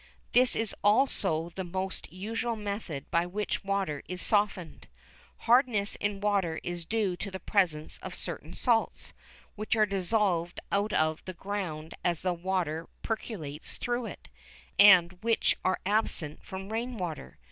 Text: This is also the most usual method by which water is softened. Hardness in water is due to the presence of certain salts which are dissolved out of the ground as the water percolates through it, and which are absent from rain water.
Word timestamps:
This 0.31 0.55
is 0.55 0.73
also 0.83 1.51
the 1.55 1.63
most 1.63 2.11
usual 2.11 2.55
method 2.55 3.05
by 3.11 3.27
which 3.27 3.63
water 3.63 4.01
is 4.07 4.19
softened. 4.19 4.87
Hardness 5.45 5.93
in 5.97 6.19
water 6.21 6.59
is 6.63 6.85
due 6.85 7.15
to 7.17 7.29
the 7.29 7.39
presence 7.39 7.99
of 7.99 8.15
certain 8.15 8.55
salts 8.55 9.13
which 9.53 9.75
are 9.75 9.85
dissolved 9.85 10.59
out 10.71 10.91
of 10.91 11.23
the 11.25 11.35
ground 11.35 11.93
as 12.03 12.23
the 12.23 12.33
water 12.33 12.89
percolates 13.03 13.75
through 13.77 14.07
it, 14.07 14.27
and 14.79 15.11
which 15.21 15.55
are 15.63 15.79
absent 15.85 16.43
from 16.43 16.69
rain 16.73 16.97
water. 16.97 17.37